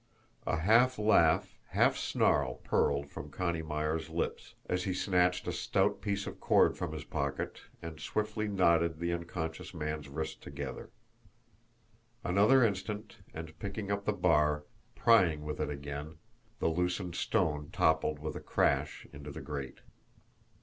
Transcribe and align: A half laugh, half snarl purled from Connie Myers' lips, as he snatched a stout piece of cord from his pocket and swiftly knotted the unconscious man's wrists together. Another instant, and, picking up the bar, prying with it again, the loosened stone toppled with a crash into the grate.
A 0.47 0.57
half 0.57 0.97
laugh, 0.97 1.53
half 1.67 1.95
snarl 1.95 2.55
purled 2.63 3.11
from 3.11 3.29
Connie 3.29 3.61
Myers' 3.61 4.09
lips, 4.09 4.55
as 4.67 4.85
he 4.85 4.95
snatched 4.95 5.47
a 5.47 5.51
stout 5.51 6.01
piece 6.01 6.25
of 6.25 6.39
cord 6.39 6.75
from 6.75 6.91
his 6.91 7.03
pocket 7.03 7.59
and 7.83 7.99
swiftly 7.99 8.47
knotted 8.47 8.97
the 8.97 9.13
unconscious 9.13 9.75
man's 9.75 10.09
wrists 10.09 10.37
together. 10.37 10.89
Another 12.23 12.63
instant, 12.63 13.17
and, 13.31 13.59
picking 13.59 13.91
up 13.91 14.05
the 14.05 14.11
bar, 14.11 14.63
prying 14.95 15.43
with 15.43 15.59
it 15.59 15.69
again, 15.69 16.15
the 16.57 16.67
loosened 16.69 17.13
stone 17.13 17.69
toppled 17.71 18.17
with 18.17 18.35
a 18.35 18.39
crash 18.41 19.05
into 19.13 19.29
the 19.29 19.39
grate. 19.41 19.81